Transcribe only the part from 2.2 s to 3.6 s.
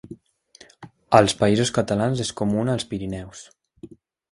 és comuna als Pirineus.